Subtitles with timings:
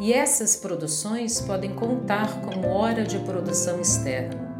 [0.00, 4.52] e essas produções podem contar como hora de produção externa.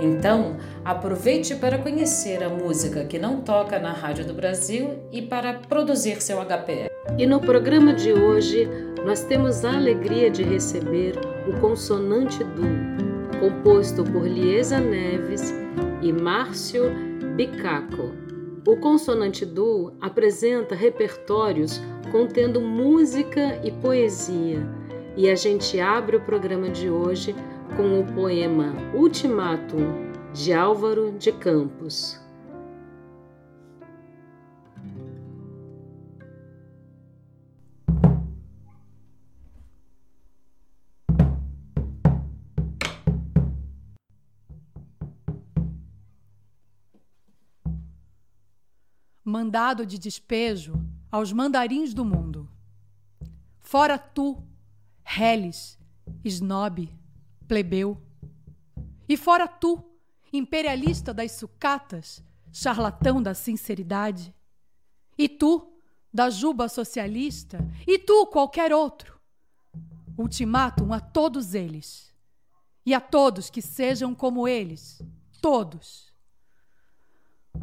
[0.00, 5.54] Então, aproveite para conhecer a música que não toca na Rádio do Brasil e para
[5.54, 6.88] produzir seu HPR.
[7.18, 8.68] E no programa de hoje,
[9.04, 11.14] nós temos a alegria de receber
[11.48, 15.52] o Consonante Du, composto por Liesa Neves
[16.00, 16.92] e Márcio
[17.34, 18.12] Bicaco.
[18.66, 21.80] O Consonante Du apresenta repertórios
[22.12, 24.60] contendo música e poesia,
[25.18, 27.34] e a gente abre o programa de hoje
[27.76, 32.20] com o poema Ultimátum de Álvaro de Campos.
[49.24, 52.48] Mandado de despejo aos mandarins do mundo.
[53.58, 54.47] Fora tu,
[55.08, 55.78] reles,
[56.22, 56.86] snob,
[57.48, 57.96] plebeu.
[59.08, 59.82] E fora tu,
[60.30, 64.34] imperialista das sucatas, charlatão da sinceridade.
[65.16, 65.72] E tu,
[66.12, 69.18] da juba socialista, e tu, qualquer outro.
[70.16, 72.14] Ultimátum a todos eles.
[72.84, 75.00] E a todos que sejam como eles,
[75.40, 76.12] todos.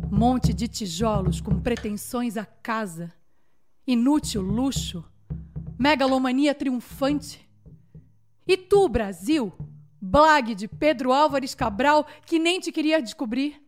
[0.10, 3.14] Monte de tijolos com pretensões à casa,
[3.86, 5.06] inútil luxo,
[5.78, 7.48] megalomania triunfante.
[8.48, 9.54] E tu, Brasil,
[10.00, 13.62] Blague de Pedro Álvares Cabral, que nem te queria descobrir.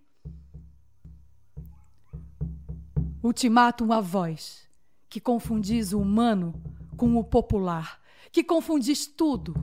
[3.23, 4.67] Ultimátum a voz,
[5.09, 6.53] que confundis o humano
[6.95, 7.99] com o popular,
[8.31, 9.55] que confundis tudo.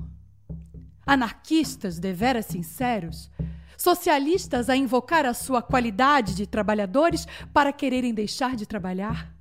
[1.06, 3.31] Anarquistas deveras sinceros,
[3.77, 9.33] socialistas a invocar a sua qualidade de trabalhadores para quererem deixar de trabalhar?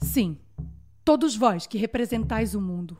[0.00, 0.38] Sim,
[1.04, 2.98] todos vós que representais o mundo.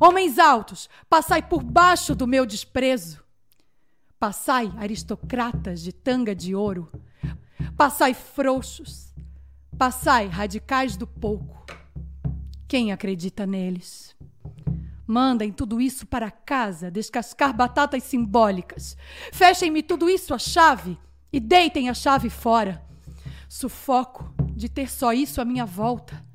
[0.00, 3.22] Homens altos, passai por baixo do meu desprezo.
[4.18, 6.90] Passai, aristocratas de tanga de ouro.
[7.76, 9.14] Passai, frouxos.
[9.76, 11.64] Passai, radicais do pouco.
[12.66, 14.16] Quem acredita neles?
[15.06, 18.96] Mandem tudo isso para casa, descascar batatas simbólicas.
[19.32, 20.98] Fechem-me tudo isso a chave
[21.32, 22.84] e deitem a chave fora.
[23.48, 26.27] Sufoco de ter só isso à minha volta.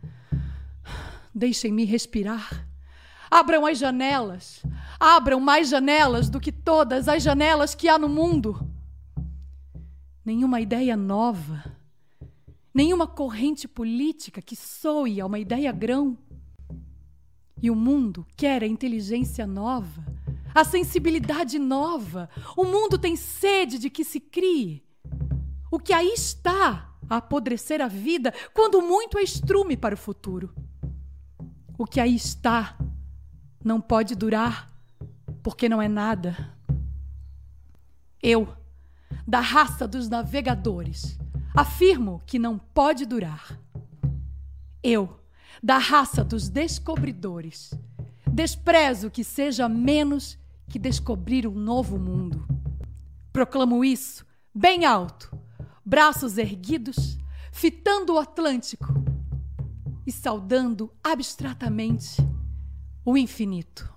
[1.34, 2.68] Deixem-me respirar.
[3.30, 4.64] Abram as janelas.
[5.00, 8.70] Abram mais janelas do que todas as janelas que há no mundo.
[10.24, 11.76] Nenhuma ideia nova,
[12.74, 16.18] nenhuma corrente política que soe a uma ideia grão.
[17.62, 20.06] E o mundo quer a inteligência nova,
[20.54, 22.30] a sensibilidade nova.
[22.56, 24.84] O mundo tem sede de que se crie.
[25.72, 30.54] O que aí está a apodrecer a vida, quando muito é estrume para o futuro.
[31.78, 32.78] O que aí está
[33.64, 34.70] não pode durar,
[35.42, 36.54] porque não é nada.
[38.22, 38.56] Eu,
[39.28, 41.18] da raça dos navegadores,
[41.56, 43.60] afirmo que não pode durar.
[44.84, 45.20] Eu,
[45.62, 47.74] da raça dos descobridores,
[48.32, 50.38] desprezo que seja menos
[50.70, 52.46] que descobrir um novo mundo.
[53.32, 55.36] Proclamo isso bem alto,
[55.84, 57.18] braços erguidos,
[57.52, 59.13] fitando o Atlântico
[60.06, 62.18] e saudando abstratamente
[63.06, 63.92] o infinito.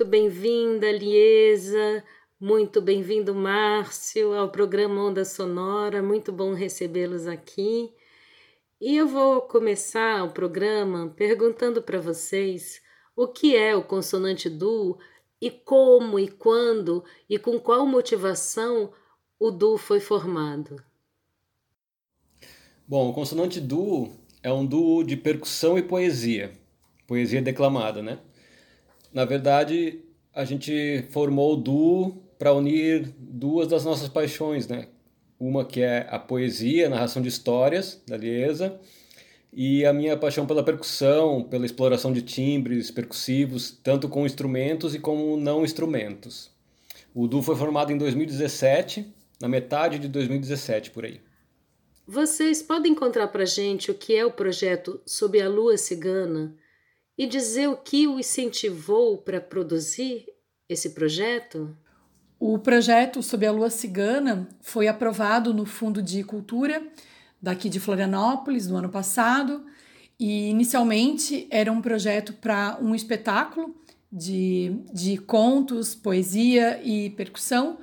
[0.00, 2.02] Muito bem-vinda, Liesa,
[2.40, 7.92] muito bem-vindo, Márcio, ao programa Onda Sonora, muito bom recebê-los aqui.
[8.80, 12.80] E eu vou começar o programa perguntando para vocês
[13.14, 14.96] o que é o consonante duo
[15.38, 18.90] e como e quando e com qual motivação
[19.38, 20.82] o duo foi formado.
[22.88, 24.10] Bom, o consonante duo
[24.42, 26.54] é um duo de percussão e poesia,
[27.06, 28.18] poesia declamada, né?
[29.12, 30.00] Na verdade,
[30.34, 34.86] a gente formou o duo para unir duas das nossas paixões, né?
[35.38, 38.78] Uma que é a poesia, a narração de histórias, da Liesa,
[39.52, 44.98] e a minha paixão pela percussão, pela exploração de timbres percussivos, tanto com instrumentos e
[44.98, 46.50] com não instrumentos.
[47.14, 51.20] O duo foi formado em 2017, na metade de 2017 por aí.
[52.06, 56.54] Vocês podem encontrar para gente o que é o projeto Sob a Lua Cigana
[57.20, 60.24] e dizer o que o incentivou para produzir
[60.66, 61.76] esse projeto?
[62.38, 66.82] O projeto Sob a Lua Cigana foi aprovado no Fundo de Cultura
[67.40, 69.66] daqui de Florianópolis no ano passado
[70.18, 73.76] e inicialmente era um projeto para um espetáculo
[74.10, 77.80] de, de contos, poesia e percussão,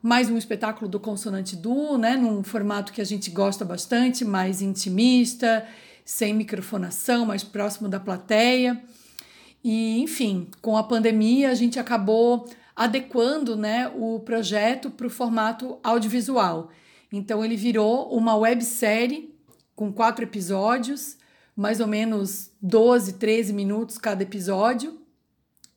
[0.00, 4.62] mais um espetáculo do Consonante Duo, né, num formato que a gente gosta bastante, mais
[4.62, 5.66] intimista,
[6.06, 8.80] sem microfonação, mais próximo da plateia.
[9.62, 15.80] E, enfim, com a pandemia a gente acabou adequando né, o projeto para o formato
[15.82, 16.70] audiovisual.
[17.12, 19.34] Então ele virou uma websérie
[19.74, 21.16] com quatro episódios,
[21.56, 25.00] mais ou menos 12, 13 minutos cada episódio.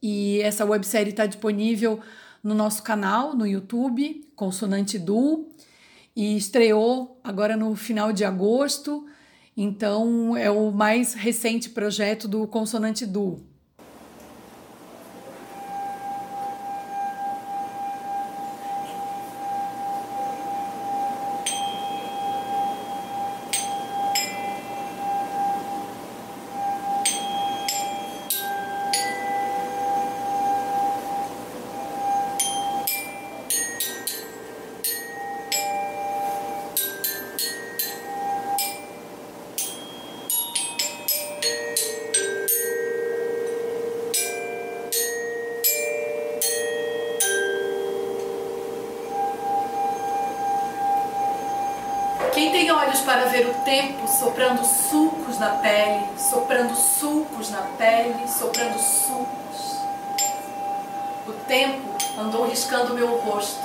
[0.01, 1.99] E essa websérie está disponível
[2.43, 5.49] no nosso canal no YouTube, Consonante Duo,
[6.15, 9.07] e estreou agora no final de agosto.
[9.61, 13.45] Então é o mais recente projeto do Consonante Duo.
[52.39, 58.15] Quem tem olhos para ver o tempo soprando sulcos na pele, soprando sulcos na pele,
[58.30, 59.75] soprando sulcos.
[61.27, 63.59] O tempo andou riscando meu rosto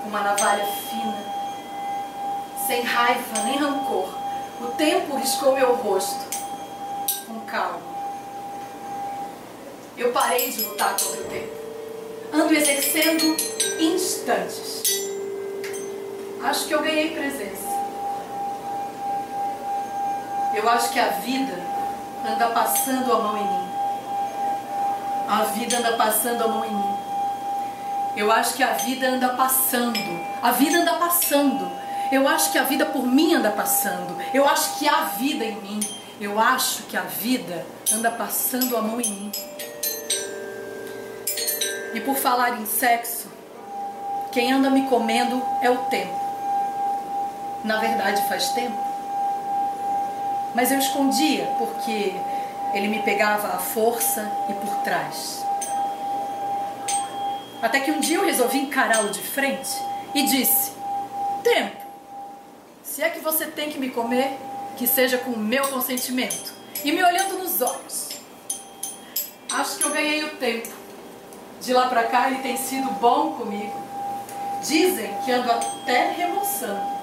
[0.00, 1.24] com uma navalha fina,
[2.68, 4.14] sem raiva nem rancor.
[4.60, 6.24] O tempo riscou meu rosto
[7.26, 7.80] com calma.
[9.98, 11.52] Eu parei de lutar contra o tempo.
[12.32, 13.36] Ando exercendo
[13.80, 14.82] instantes.
[16.44, 17.51] Acho que eu ganhei presença.
[20.54, 21.58] Eu acho que a vida
[22.28, 23.68] anda passando a mão em mim.
[25.26, 26.94] A vida anda passando a mão em mim.
[28.16, 29.98] Eu acho que a vida anda passando.
[30.42, 31.70] A vida anda passando.
[32.10, 34.14] Eu acho que a vida por mim anda passando.
[34.34, 35.80] Eu acho que há vida em mim.
[36.20, 39.32] Eu acho que a vida anda passando a mão em mim.
[41.94, 43.28] E por falar em sexo,
[44.30, 46.20] quem anda me comendo é o tempo.
[47.64, 48.91] Na verdade, faz tempo
[50.54, 52.14] mas eu escondia porque
[52.74, 55.44] ele me pegava à força e por trás.
[57.62, 59.70] Até que um dia eu resolvi encará-lo de frente
[60.14, 60.72] e disse:
[61.42, 61.76] Tempo,
[62.82, 64.36] se é que você tem que me comer,
[64.76, 66.52] que seja com o meu consentimento
[66.84, 68.08] e me olhando nos olhos.
[69.52, 70.68] Acho que eu ganhei o tempo.
[71.60, 73.80] De lá pra cá ele tem sido bom comigo.
[74.66, 77.01] Dizem que ando até remoçando.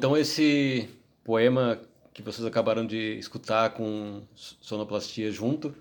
[0.00, 0.88] Então esse
[1.22, 1.78] poema
[2.14, 5.74] que vocês acabaram de escutar com sonoplastia junto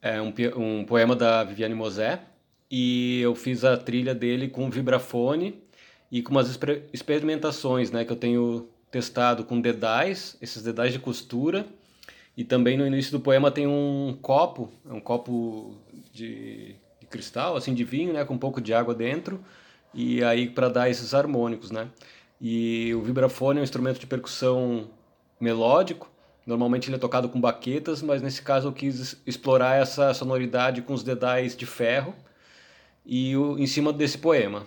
[0.00, 2.22] é um, um poema da Viviane Mosé
[2.70, 5.62] e eu fiz a trilha dele com vibrafone
[6.10, 6.58] e com umas
[6.94, 11.66] experimentações né, que eu tenho testado com dedais, esses dedais de costura
[12.34, 15.76] E também no início do poema tem um copo, um copo
[16.10, 19.44] de, de cristal, assim, de vinho, né, com um pouco de água dentro,
[19.92, 21.90] e aí para dar esses harmônicos, né?
[22.44, 24.88] E o vibrafone é um instrumento de percussão
[25.40, 26.10] melódico,
[26.44, 30.92] normalmente ele é tocado com baquetas, mas nesse caso eu quis explorar essa sonoridade com
[30.92, 32.12] os dedais de ferro
[33.06, 34.66] e o, em cima desse poema.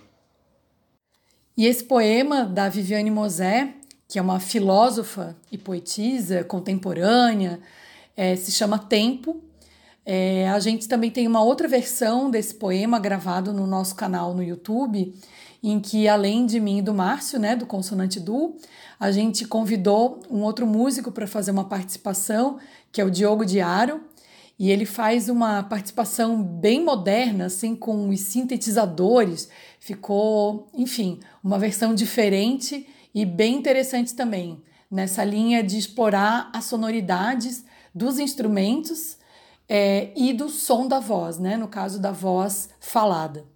[1.58, 3.74] E esse poema da Viviane Mosé,
[4.08, 7.60] que é uma filósofa e poetisa contemporânea,
[8.15, 9.44] é, se chama Tempo.
[10.05, 14.44] É, a gente também tem uma outra versão desse poema gravado no nosso canal no
[14.44, 15.13] YouTube,
[15.70, 18.56] em que, além de mim e do Márcio, né, do Consonante Du,
[19.00, 22.60] a gente convidou um outro músico para fazer uma participação,
[22.92, 24.02] que é o Diogo Diaro,
[24.60, 29.50] e ele faz uma participação bem moderna, assim, com os sintetizadores.
[29.80, 37.66] Ficou, enfim, uma versão diferente e bem interessante também, nessa linha de explorar as sonoridades
[37.94, 39.18] dos instrumentos
[39.68, 41.58] é, e do som da voz, né?
[41.58, 43.55] No caso da voz falada.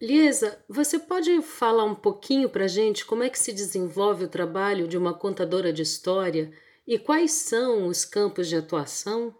[0.00, 4.88] Liesa, você pode falar um pouquinho para gente como é que se desenvolve o trabalho
[4.88, 6.50] de uma contadora de história
[6.86, 9.34] e quais são os campos de atuação?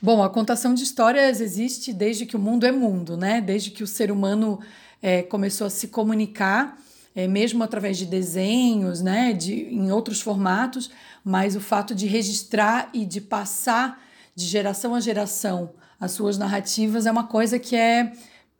[0.00, 3.40] Bom, a contação de histórias existe desde que o mundo é mundo, né?
[3.40, 4.60] Desde que o ser humano
[5.00, 6.76] é, começou a se comunicar,
[7.14, 9.32] é, mesmo através de desenhos, né?
[9.32, 10.90] De, em outros formatos,
[11.24, 14.02] mas o fato de registrar e de passar
[14.34, 18.12] de geração a geração as suas narrativas é uma coisa que é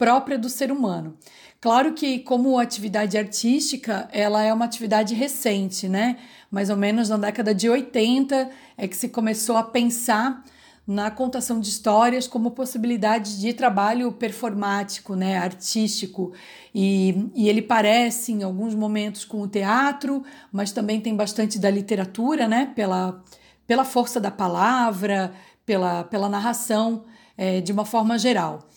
[0.03, 1.17] própria do ser humano.
[1.61, 6.17] Claro que, como atividade artística, ela é uma atividade recente, né?
[6.51, 10.43] Mais ou menos na década de 80 é que se começou a pensar
[10.85, 16.33] na contação de histórias como possibilidade de trabalho performático, né, artístico.
[16.75, 21.69] E, e ele parece em alguns momentos com o teatro, mas também tem bastante da
[21.69, 23.23] literatura, né, pela,
[23.65, 25.33] pela força da palavra,
[25.65, 27.05] pela, pela narração
[27.37, 28.67] é, de uma forma geral.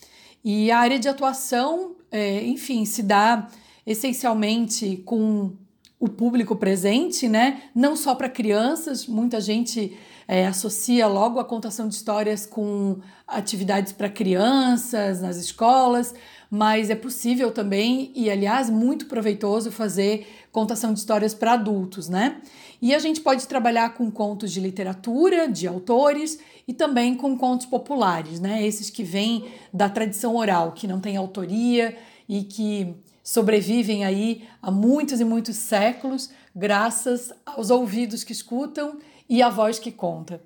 [0.48, 3.48] E a área de atuação, é, enfim, se dá
[3.84, 5.50] essencialmente com
[5.98, 7.62] o público presente, né?
[7.74, 9.98] Não só para crianças, muita gente
[10.28, 16.14] é, associa logo a contação de histórias com atividades para crianças nas escolas,
[16.48, 22.40] mas é possível também, e aliás, muito proveitoso fazer contação de histórias para adultos, né?
[22.80, 27.66] E a gente pode trabalhar com contos de literatura, de autores, e também com contos
[27.66, 28.66] populares, né?
[28.66, 31.94] Esses que vêm da tradição oral, que não tem autoria
[32.26, 38.98] e que sobrevivem aí há muitos e muitos séculos, graças aos ouvidos que escutam
[39.28, 40.42] e à voz que conta.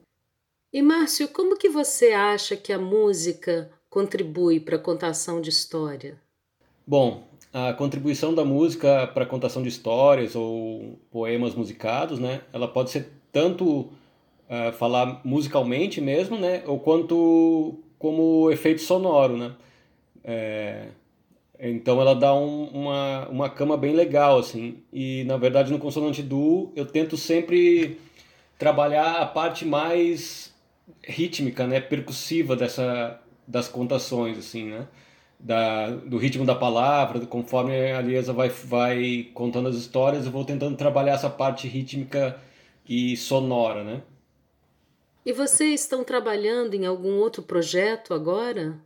[0.72, 6.20] E Márcio, como que você acha que a música contribui para a contação de história?
[6.84, 12.42] Bom, a contribuição da música para a contação de histórias ou poemas musicados, né?
[12.52, 13.90] Ela pode ser tanto
[14.48, 16.62] uh, falar musicalmente mesmo, né?
[16.66, 19.52] Ou quanto como efeito sonoro, né?
[20.22, 20.88] É,
[21.58, 24.78] então ela dá um, uma, uma cama bem legal, assim.
[24.92, 27.98] E na verdade no consonante duo eu tento sempre
[28.58, 30.54] trabalhar a parte mais
[31.02, 34.86] rítmica, né, percussiva dessa das contações, assim, né?
[35.42, 40.44] Da, do ritmo da palavra, conforme a Liesa vai, vai contando as histórias, eu vou
[40.44, 42.38] tentando trabalhar essa parte rítmica
[42.86, 44.02] e sonora, né?
[45.24, 48.78] E vocês estão trabalhando em algum outro projeto agora?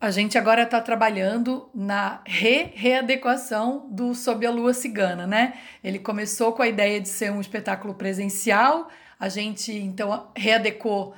[0.00, 5.60] A gente agora está trabalhando na re-readequação do Sob a Lua Cigana, né?
[5.84, 11.14] Ele começou com a ideia de ser um espetáculo presencial, a gente então readecou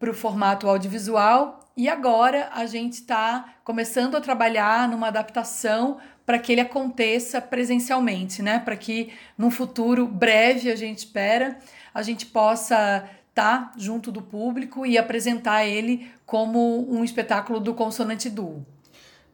[0.00, 6.38] para o formato audiovisual e agora a gente está começando a trabalhar numa adaptação para
[6.38, 8.58] que ele aconteça presencialmente, né?
[8.60, 11.58] Para que num futuro breve, a gente espera,
[11.92, 17.74] a gente possa estar tá junto do público e apresentar ele como um espetáculo do
[17.74, 18.64] Consonante Duo.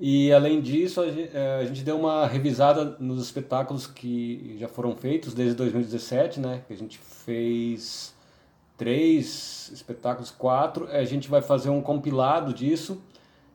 [0.01, 5.35] E além disso, a a gente, deu uma revisada nos espetáculos que já foram feitos
[5.35, 6.63] desde 2017, né?
[6.67, 8.15] Que a gente fez
[8.81, 10.87] três espetáculos, quatro.
[10.91, 13.03] A gente vai fazer um compilado disso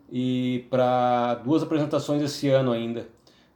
[0.08, 3.08] e para duas apresentações esse ano ainda.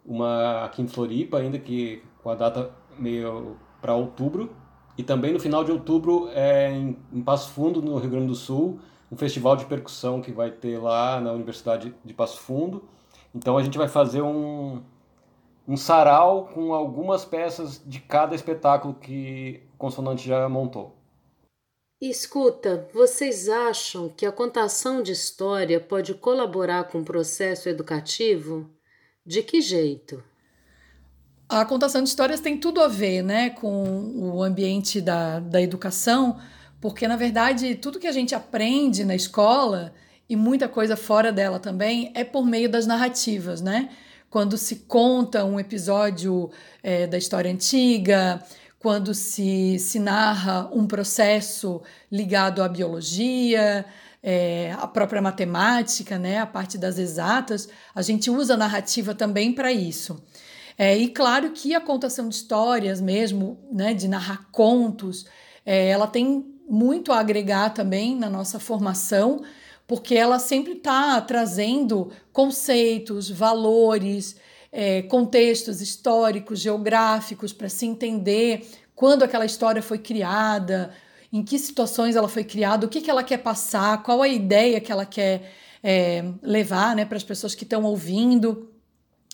[0.03, 4.49] Uma aqui em Floripa ainda que com a data meio para outubro
[4.97, 8.35] e também no final de outubro é em, em Passo Fundo no Rio Grande do
[8.35, 8.79] Sul
[9.11, 12.83] um festival de percussão que vai ter lá na Universidade de Passo Fundo.
[13.33, 14.81] Então a gente vai fazer um,
[15.67, 20.98] um sarau com algumas peças de cada espetáculo que o Consonante já montou.
[22.01, 28.69] Escuta, vocês acham que a contação de história pode colaborar com o processo educativo?
[29.25, 30.23] De que jeito?
[31.49, 36.39] A contação de histórias tem tudo a ver né, com o ambiente da, da educação,
[36.79, 39.93] porque na verdade tudo que a gente aprende na escola
[40.29, 43.89] e muita coisa fora dela também é por meio das narrativas, né?
[44.29, 46.49] Quando se conta um episódio
[46.81, 48.41] é, da história antiga,
[48.79, 53.85] quando se, se narra um processo ligado à biologia,
[54.23, 59.51] é, a própria matemática, né, a parte das exatas, a gente usa a narrativa também
[59.51, 60.23] para isso.
[60.77, 65.25] É, e claro que a contação de histórias mesmo, né, de narrar contos,
[65.65, 69.41] é, ela tem muito a agregar também na nossa formação,
[69.85, 74.37] porque ela sempre está trazendo conceitos, valores,
[74.71, 80.91] é, contextos históricos, geográficos, para se entender quando aquela história foi criada,
[81.31, 84.79] em que situações ela foi criada, o que, que ela quer passar, qual a ideia
[84.79, 88.69] que ela quer é, levar né, para as pessoas que estão ouvindo.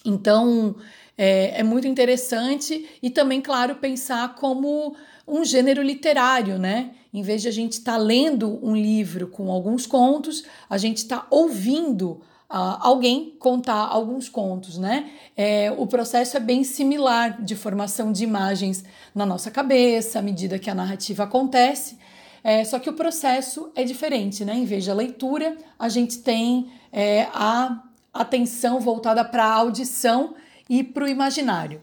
[0.05, 0.75] Então,
[1.17, 4.95] é, é, muito interessante e também, claro, pensar como
[5.27, 6.91] um gênero literário, né?
[7.13, 10.97] Em vez de a gente estar tá lendo um livro com alguns contos, a gente
[10.97, 12.21] está ouvindo
[12.55, 15.11] uh, alguém contar alguns contos, né?
[15.35, 20.57] É, o processo é bem similar de formação de imagens na nossa cabeça, à medida
[20.57, 21.99] que a narrativa acontece.
[22.41, 24.53] É, só que o processo é diferente, né?
[24.55, 27.83] Em vez da leitura, a gente tem é, a
[28.13, 30.35] atenção voltada para a audição
[30.69, 31.81] e para o imaginário.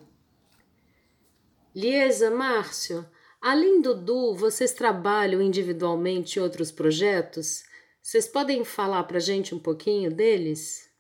[1.74, 3.04] Liesa, Márcio,
[3.40, 7.64] além do Du, vocês trabalham individualmente em outros projetos?
[8.02, 10.90] Vocês podem falar para gente um pouquinho deles?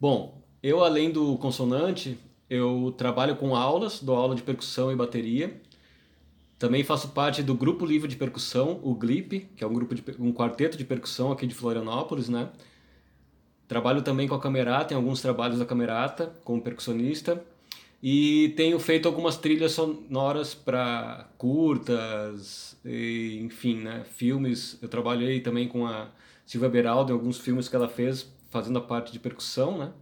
[0.00, 2.18] Bom, eu além do consonante,
[2.48, 5.60] eu trabalho com aulas, dou aula de percussão e bateria.
[6.58, 10.02] Também faço parte do grupo livre de percussão, o GLIP, que é um grupo de
[10.18, 12.50] um quarteto de percussão aqui de Florianópolis, né?
[13.68, 17.44] Trabalho também com a Camerata, tem alguns trabalhos da Camerata como percussionista.
[18.02, 24.76] E tenho feito algumas trilhas sonoras para curtas, e, enfim, né, filmes.
[24.82, 26.10] Eu trabalhei também com a
[26.44, 29.92] Silvia Beraldo em alguns filmes que ela fez, fazendo a parte de percussão, né?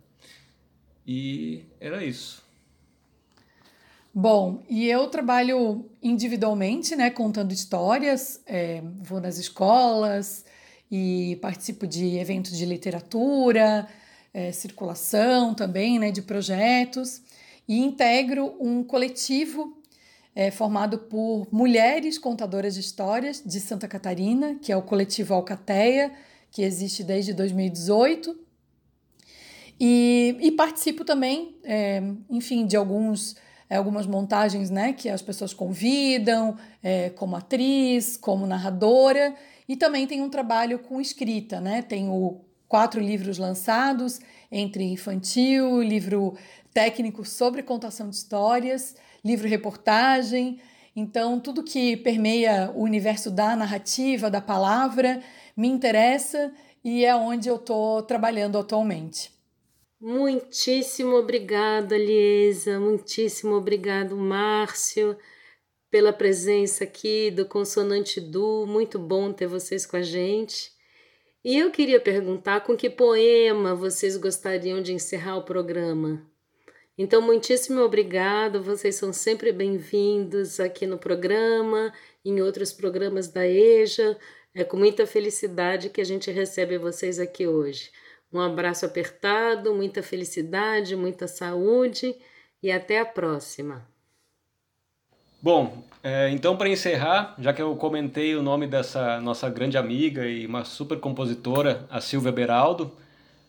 [1.07, 2.43] E era isso.
[4.15, 10.45] Bom, e eu trabalho individualmente, né, contando histórias, é, vou nas escolas
[10.91, 13.87] e participo de eventos de literatura,
[14.33, 17.23] é, circulação também, né, de projetos
[17.71, 19.81] e integro um coletivo
[20.35, 26.11] é, formado por mulheres contadoras de histórias de Santa Catarina, que é o coletivo Alcateia,
[26.51, 28.37] que existe desde 2018.
[29.79, 33.37] E, e participo também, é, enfim, de alguns,
[33.69, 39.33] é, algumas montagens né, que as pessoas convidam, é, como atriz, como narradora,
[39.69, 41.83] e também tem um trabalho com escrita, né?
[41.83, 46.37] Tenho quatro livros lançados, entre infantil, livro
[46.73, 50.61] técnico sobre contação de histórias, livro-reportagem.
[50.95, 55.23] Então, tudo que permeia o universo da narrativa, da palavra,
[55.57, 56.53] me interessa
[56.85, 59.31] e é onde eu estou trabalhando atualmente.
[60.01, 62.81] Muitíssimo obrigada, Liesa.
[62.81, 65.17] Muitíssimo obrigado, Márcio,
[65.91, 68.65] pela presença aqui do Consonante Du.
[68.67, 70.73] Muito bom ter vocês com a gente.
[71.45, 76.30] E eu queria perguntar com que poema vocês gostariam de encerrar o programa.
[77.03, 78.63] Então, muitíssimo obrigado.
[78.63, 81.91] Vocês são sempre bem-vindos aqui no programa,
[82.23, 84.19] em outros programas da EJA.
[84.55, 87.91] É com muita felicidade que a gente recebe vocês aqui hoje.
[88.31, 92.15] Um abraço apertado, muita felicidade, muita saúde
[92.63, 93.83] e até a próxima.
[95.41, 100.27] Bom, é, então para encerrar, já que eu comentei o nome dessa nossa grande amiga
[100.27, 102.93] e uma super compositora, a Silvia Beraldo,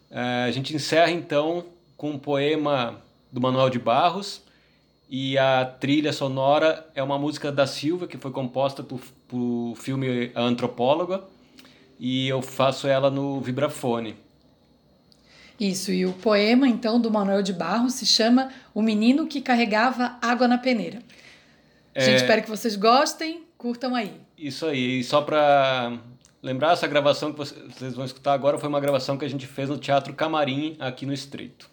[0.09, 1.65] é, a gente encerra então
[1.97, 4.41] com um poema do Manuel de Barros.
[5.09, 8.97] E a trilha sonora é uma música da Silva, que foi composta para
[9.37, 11.23] o filme A Antropóloga.
[11.99, 14.15] E eu faço ela no vibrafone.
[15.59, 20.17] Isso, e o poema então do Manuel de Barros se chama O Menino que Carregava
[20.19, 21.03] Água na Peneira.
[21.93, 22.05] É...
[22.05, 24.13] Gente, espero que vocês gostem, curtam aí.
[24.35, 25.99] Isso aí, e só para
[26.41, 29.69] lembrar, essa gravação que vocês vão escutar agora foi uma gravação que a gente fez
[29.69, 31.69] no Teatro Camarim, aqui no Estreito.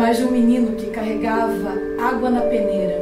[0.00, 2.98] Mais de um menino que carregava água na peneira.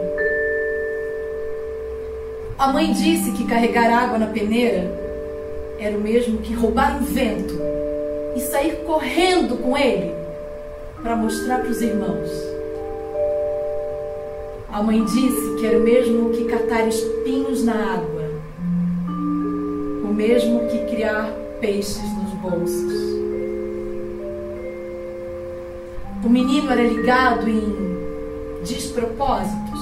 [2.59, 4.92] A mãe disse que carregar água na peneira
[5.79, 7.55] era o mesmo que roubar um vento
[8.37, 10.12] e sair correndo com ele
[11.03, 12.31] para mostrar para os irmãos.
[14.70, 18.24] A mãe disse que era o mesmo que catar espinhos na água,
[20.05, 22.18] o mesmo que criar peixes
[22.49, 22.93] bolsos.
[26.25, 27.89] O menino era ligado em
[28.65, 29.81] despropósitos,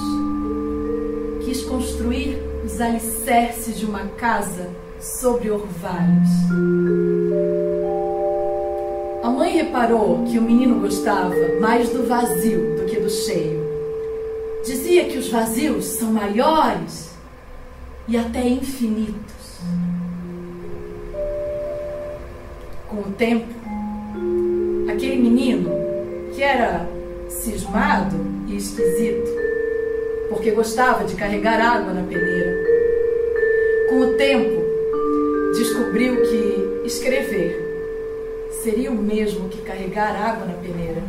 [1.45, 6.29] quis construir os alicerces de uma casa sobre orvalhos.
[9.23, 13.65] A mãe reparou que o menino gostava mais do vazio do que do cheio.
[14.65, 17.11] Dizia que os vazios são maiores
[18.07, 19.36] e até infinitos.
[23.07, 23.47] Com o tempo,
[24.91, 25.71] aquele menino,
[26.35, 26.85] que era
[27.29, 28.17] cismado
[28.47, 29.31] e esquisito,
[30.27, 32.53] porque gostava de carregar água na peneira.
[33.87, 34.61] Com o tempo,
[35.57, 37.55] descobriu que escrever
[38.61, 41.01] seria o mesmo que carregar água na peneira.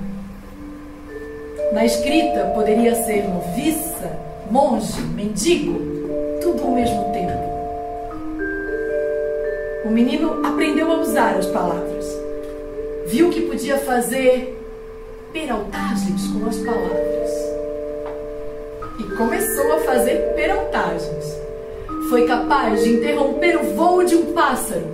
[1.73, 4.17] Na escrita poderia ser noviça,
[4.49, 5.81] monge, mendigo,
[6.41, 7.58] tudo ao mesmo tempo.
[9.89, 12.05] O menino aprendeu a usar as palavras.
[13.07, 14.55] Viu que podia fazer
[15.33, 17.31] peraltagens com as palavras
[18.99, 21.25] e começou a fazer peraltagens.
[22.11, 24.85] Foi capaz de interromper o voo de um pássaro,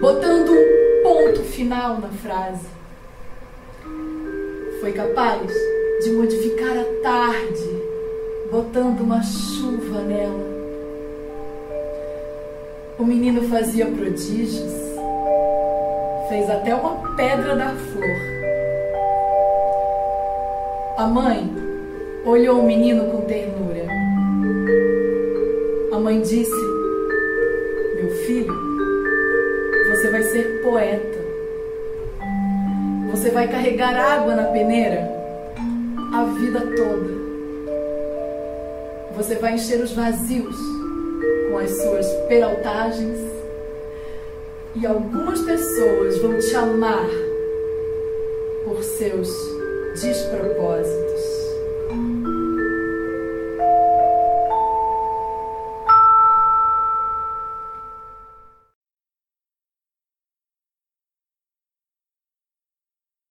[0.00, 2.68] botando um ponto final na frase.
[4.80, 5.52] Foi capaz
[6.02, 7.82] de modificar a tarde,
[8.50, 10.47] botando uma chuva nela.
[12.98, 14.72] O menino fazia prodígios,
[16.28, 18.16] fez até uma pedra da flor.
[20.96, 21.48] A mãe
[22.26, 23.86] olhou o menino com ternura.
[25.92, 26.50] A mãe disse:
[27.94, 28.54] Meu filho,
[29.90, 31.18] você vai ser poeta.
[33.12, 35.08] Você vai carregar água na peneira
[36.12, 37.16] a vida toda.
[39.16, 40.77] Você vai encher os vazios
[41.58, 43.18] as suas peraltagens
[44.74, 47.08] e algumas pessoas vão te amar
[48.64, 49.57] por seus